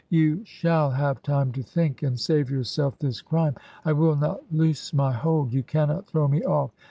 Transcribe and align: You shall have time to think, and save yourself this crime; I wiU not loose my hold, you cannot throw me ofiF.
You 0.09 0.43
shall 0.45 0.89
have 0.89 1.21
time 1.21 1.51
to 1.51 1.61
think, 1.61 2.01
and 2.01 2.19
save 2.19 2.49
yourself 2.49 2.97
this 2.97 3.21
crime; 3.21 3.53
I 3.85 3.93
wiU 3.93 4.19
not 4.19 4.41
loose 4.51 4.93
my 4.95 5.11
hold, 5.11 5.53
you 5.53 5.61
cannot 5.61 6.07
throw 6.07 6.27
me 6.27 6.39
ofiF. 6.41 6.71